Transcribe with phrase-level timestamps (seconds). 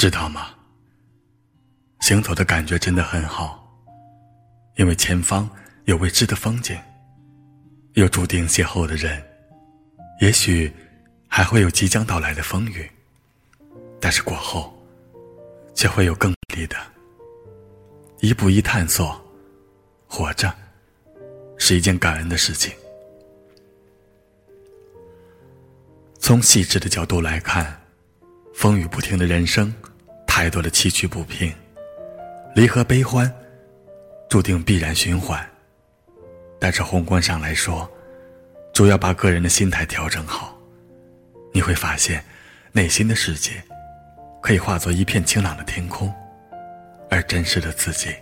[0.00, 0.48] 知道吗？
[2.00, 3.70] 行走的感觉真的很好，
[4.76, 5.46] 因为前方
[5.84, 6.74] 有未知的风景，
[7.92, 9.22] 有注定邂逅的人，
[10.22, 10.72] 也许
[11.28, 12.90] 还会有即将到来的风雨，
[14.00, 14.72] 但是过后，
[15.74, 16.78] 却会有更美丽的。
[18.20, 19.22] 一步一探索，
[20.06, 20.50] 活着
[21.58, 22.72] 是一件感恩的事情。
[26.18, 27.78] 从细致的角度来看，
[28.54, 29.70] 风雨不停的人生，
[30.30, 31.52] 太多的崎岖不平，
[32.54, 33.30] 离合悲欢，
[34.28, 35.44] 注定必然循环。
[36.60, 37.90] 但是宏观上来说，
[38.72, 40.56] 主要把个人的心态调整好，
[41.52, 42.24] 你会发现，
[42.70, 43.60] 内心的世界
[44.40, 46.10] 可以化作一片晴朗的天空。
[47.10, 48.14] 而真实的自己，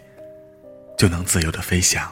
[0.97, 2.10] 就能自由的飞翔。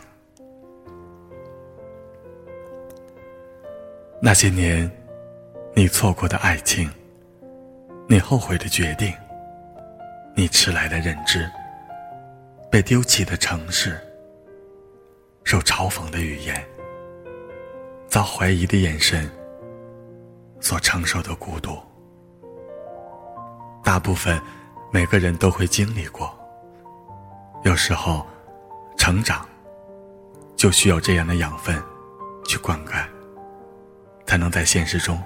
[4.20, 4.89] 那些年，
[5.75, 6.89] 你错过的爱情，
[8.07, 9.11] 你后悔的决定，
[10.39, 11.51] 你迟来的认知，
[12.70, 13.98] 被丢弃的城市，
[15.45, 16.62] 受嘲讽的语言，
[18.06, 19.31] 遭怀疑的眼神，
[20.61, 21.79] 所承受的孤独，
[23.83, 24.39] 大部分
[24.92, 26.31] 每个人都会经历过。
[27.64, 28.27] 有时候，
[28.98, 29.48] 成长
[30.55, 31.83] 就需要这样的养分
[32.47, 33.03] 去灌溉，
[34.27, 35.19] 才能在现实中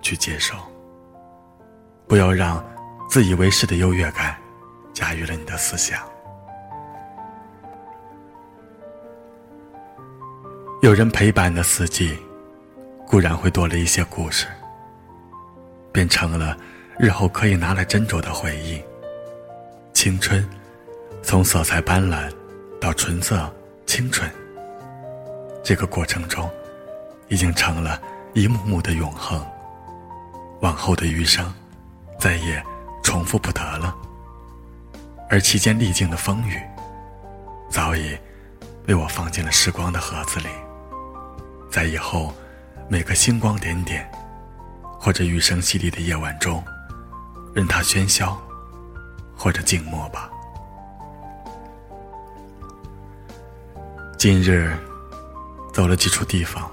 [0.00, 0.56] 去接受。
[2.08, 2.64] 不要让
[3.10, 4.34] 自以为是的优越感
[4.94, 6.00] 驾驭了你的思想。
[10.80, 12.18] 有人陪伴的四季，
[13.06, 14.46] 固然会多了一些故事，
[15.92, 16.56] 变成了
[16.98, 18.82] 日后可以拿来斟酌的回忆。
[19.92, 20.48] 青春。
[21.26, 22.30] 从色彩斑斓
[22.78, 23.50] 到纯色
[23.86, 24.30] 清纯，
[25.62, 26.50] 这个过程中，
[27.28, 27.98] 已经成了
[28.34, 29.42] 一幕幕的永恒。
[30.60, 31.50] 往后的余生，
[32.18, 32.62] 再也
[33.02, 33.96] 重复不得了。
[35.34, 36.62] 而期间历经的风雨，
[37.68, 38.16] 早已
[38.86, 40.46] 被我放进了时光的盒子里。
[41.68, 42.32] 在以后
[42.88, 44.08] 每个星光点点，
[44.96, 46.62] 或者雨声淅沥的夜晚中，
[47.52, 48.40] 任它喧嚣，
[49.36, 50.30] 或者静默吧。
[54.16, 54.72] 今日
[55.72, 56.70] 走了几处地方，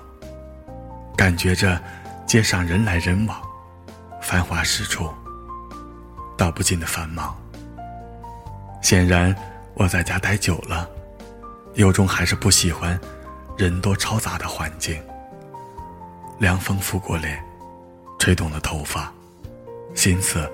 [1.18, 1.82] 感觉着
[2.28, 3.42] 街上人来人往，
[4.22, 5.12] 繁华十处，
[6.38, 7.36] 道不尽的繁忙。
[8.82, 9.36] 显然
[9.74, 10.90] 我在家待久了，
[11.76, 13.00] 有种还是不喜欢
[13.58, 15.02] 人多嘈杂的环境。
[16.40, 17.42] 凉风拂过脸，
[18.20, 19.14] 吹动了头发，
[19.94, 20.50] 心思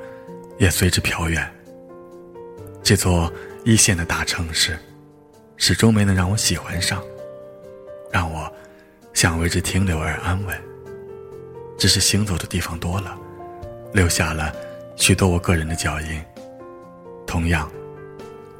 [0.57, 1.49] 也随之飘远。
[2.83, 3.31] 这座
[3.63, 4.77] 一线的大城市。
[5.59, 7.03] 始终没能让我喜欢上，
[8.11, 8.47] 让我
[9.11, 10.55] 想为之停留而安稳。
[11.79, 13.17] 只是行走的地方多了，
[13.91, 14.53] 留下了
[14.95, 16.21] 许多我个人的脚印。
[17.25, 17.67] 同样，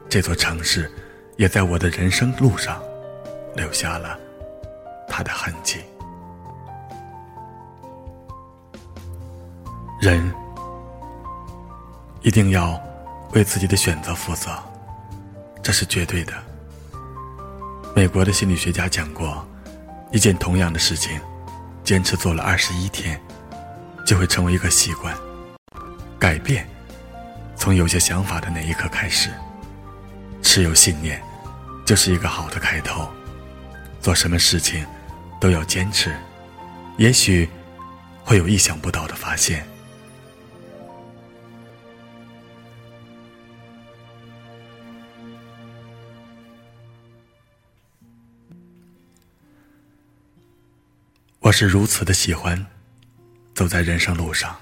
[0.09, 0.89] 这座城市
[1.35, 2.81] 也在我的人生路上
[3.55, 4.17] 留下了
[5.07, 5.79] 它的痕迹。
[9.99, 10.31] 人
[12.21, 12.81] 一定要
[13.33, 14.51] 为自己的选择负责，
[15.61, 16.33] 这是绝对的。
[17.95, 19.45] 美国的心理学家讲过，
[20.11, 21.19] 一件同样的事情，
[21.83, 23.19] 坚持做了二十一天，
[24.05, 25.15] 就会成为一个习惯。
[26.19, 26.67] 改变，
[27.55, 29.31] 从有些想法的那一刻开始。
[30.57, 31.21] 持有信念，
[31.85, 33.07] 就是一个好的开头。
[34.01, 34.83] 做什么事情，
[35.39, 36.11] 都要坚持，
[36.97, 37.47] 也许
[38.23, 39.63] 会有意想不到的发现。
[51.37, 52.65] 我是如此的喜欢，
[53.53, 54.59] 走在人生路上，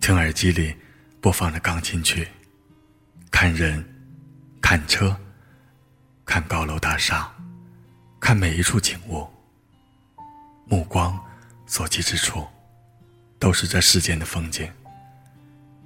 [0.00, 0.72] 听耳机里
[1.20, 2.28] 播放着钢琴曲，
[3.28, 3.84] 看人，
[4.60, 5.16] 看车，
[6.24, 7.32] 看高楼大厦，
[8.20, 9.26] 看每一处景物，
[10.66, 11.18] 目光
[11.66, 12.46] 所及之处，
[13.38, 14.70] 都是这世间的风景。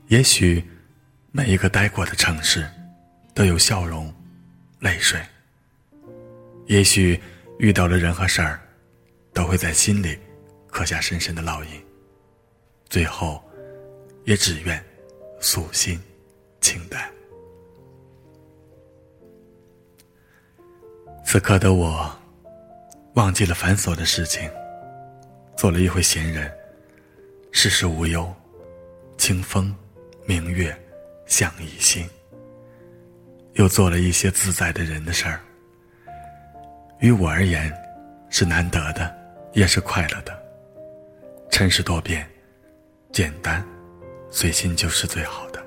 [0.09, 0.65] 也许
[1.31, 2.69] 每一个待过的城市，
[3.35, 4.13] 都有笑容，
[4.81, 5.21] 泪水。
[6.67, 7.21] 也许
[7.59, 8.61] 遇到了人和事儿。
[9.33, 10.19] 都会在心里
[10.67, 11.71] 刻下深深的烙印，
[12.89, 13.41] 最后
[14.25, 14.85] 也只愿
[15.41, 16.01] 素心
[16.61, 17.09] 清淡。
[21.33, 22.11] 此刻的我，
[23.15, 24.51] 忘记了繁琐的事情，
[25.57, 26.53] 做了一回闲人，
[27.53, 28.29] 世事无忧，
[29.17, 29.73] 清风
[30.27, 30.77] 明月
[31.27, 32.05] 相依心。
[33.53, 35.41] 又做了一些自在的人的事儿，
[36.99, 37.73] 于我而言
[38.29, 39.17] 是难得的。
[39.53, 40.37] 也是快乐的。
[41.49, 42.29] 尘世多变，
[43.13, 43.65] 简单，
[44.33, 45.65] 随心就是最好的。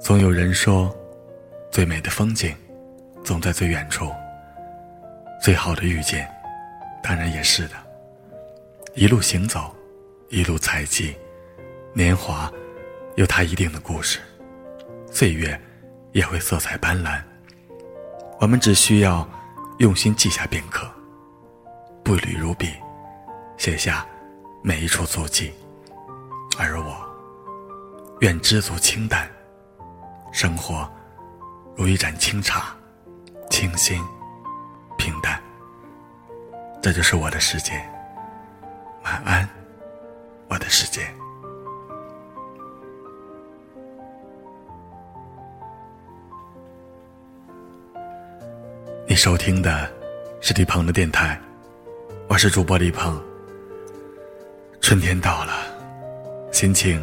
[0.00, 0.92] 总有人说，
[1.70, 2.52] 最美的风景，
[3.26, 4.14] 总在最远处。
[5.42, 6.32] 最好的遇见，
[7.02, 7.74] 当然也是的。
[8.94, 9.74] 一路行走，
[10.28, 11.16] 一路采集，
[11.92, 12.48] 年华
[13.16, 14.20] 有它一定的故事，
[15.10, 15.60] 岁月
[16.12, 17.20] 也会色彩斑斓。
[18.38, 19.28] 我们只需要
[19.78, 20.88] 用心记下片刻，
[22.04, 22.74] 步履如笔，
[23.56, 24.06] 写下
[24.62, 25.52] 每一处足迹。
[26.56, 26.96] 而我，
[28.20, 29.28] 愿知足清淡，
[30.32, 30.88] 生活
[31.74, 32.74] 如一盏清茶，
[33.58, 33.98] 清新
[34.98, 35.42] 平淡。
[36.82, 37.72] 这就是我的世界。
[39.02, 39.48] 晚安，
[40.48, 41.00] 我的世界。
[49.08, 49.90] 你收听的
[50.42, 51.40] 是李鹏的电台，
[52.28, 53.18] 我是主播李鹏。
[54.82, 55.54] 春天到了，
[56.52, 57.02] 心情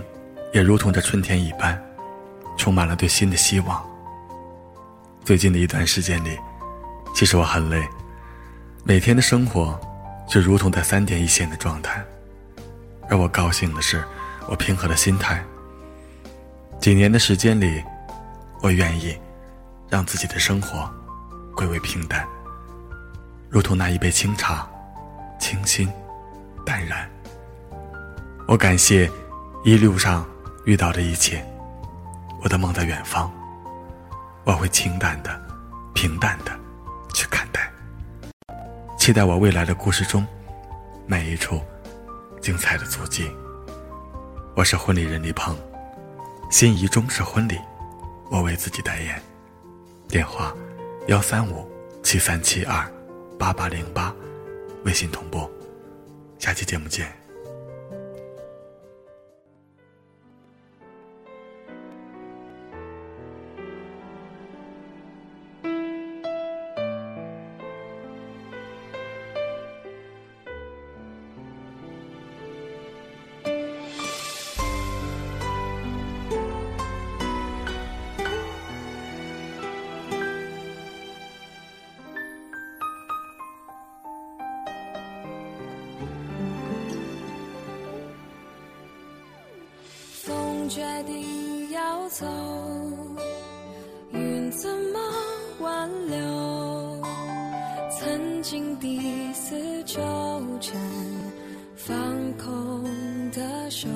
[0.54, 1.84] 也如同这春天一般，
[2.60, 3.93] 充满了对新的希望。
[5.26, 6.38] 最近的一段时间里，
[7.16, 7.88] 其实我很累，
[8.84, 9.80] 每天的生活。
[10.26, 12.04] 就如同在三点一线的状态，
[13.10, 14.04] 而我高兴的是，
[14.48, 15.44] 我平和的心态。
[16.80, 17.84] 几年的时间里，
[18.62, 19.16] 我愿意
[19.90, 20.90] 让自己的生活
[21.54, 22.26] 归为平淡，
[23.50, 24.68] 如同那一杯清茶，
[25.40, 25.92] 清新
[26.66, 27.08] 淡然。
[28.48, 29.12] 我感谢
[29.64, 30.26] 一路上
[30.66, 31.46] 遇到的一切，
[32.42, 33.32] 我的梦在远方，
[34.46, 35.42] 我会清淡的、
[35.94, 36.52] 平淡的
[37.14, 37.72] 去看待。
[38.98, 40.26] 期待我未来的故事中，
[41.06, 41.62] 每一处
[42.42, 43.32] 精彩的足迹。
[44.54, 45.56] 我是婚礼人李鹏，
[46.52, 47.58] 心仪中式婚礼，
[48.30, 49.22] 我为自己代言。
[50.10, 50.54] 电话：
[51.08, 51.66] 幺三五
[52.04, 52.86] 七三七二
[53.40, 54.14] 八八零八，
[54.84, 55.50] 微信同步。
[56.38, 57.23] 下期节目见。
[90.74, 92.26] 决定要走，
[94.12, 95.00] 云怎么
[95.60, 97.00] 挽留？
[97.92, 100.02] 曾经第四纠
[100.60, 100.76] 缠，
[101.76, 101.96] 放
[102.40, 102.84] 空
[103.30, 103.88] 的手，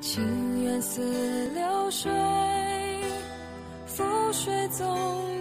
[0.00, 2.10] 情缘似流水，
[3.86, 4.02] 覆
[4.32, 4.84] 水总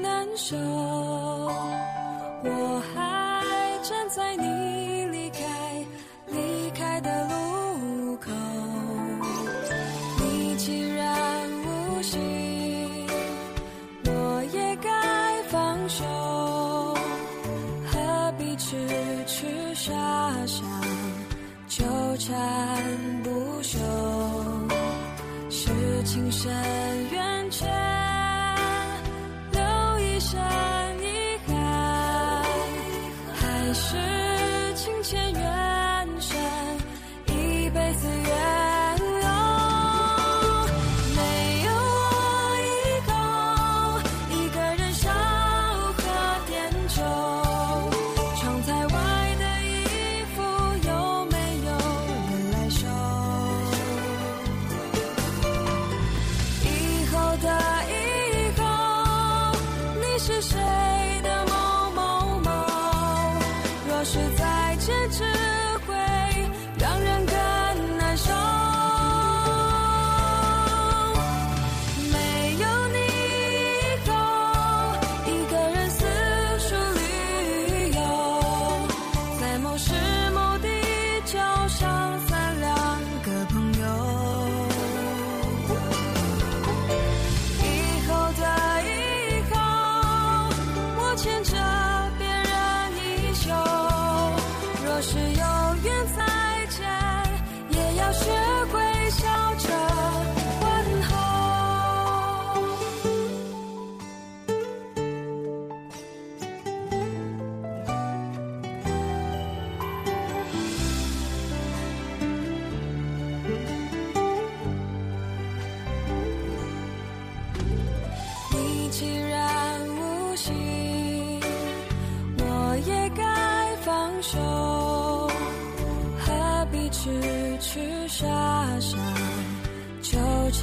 [0.03, 0.55] 难收。
[2.45, 3.22] 我还
[19.83, 20.42] 情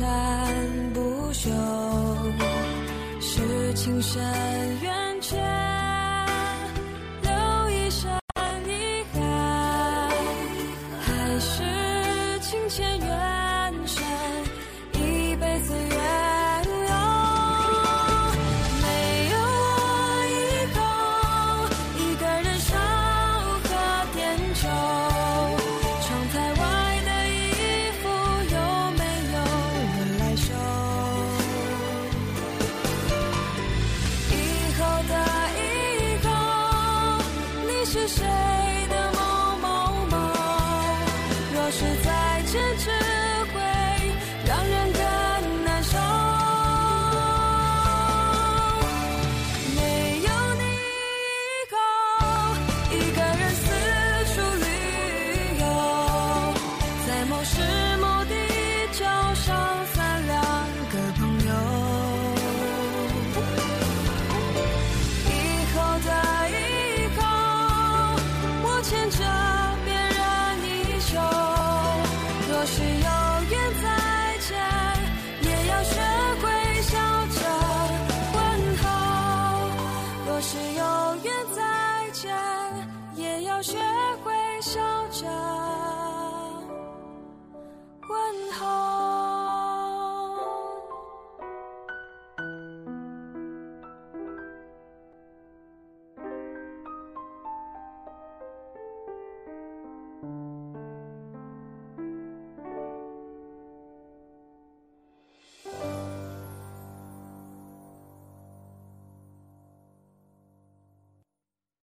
[0.01, 1.51] 缠不休，
[3.21, 4.23] 是情深
[4.81, 5.39] 缘浅，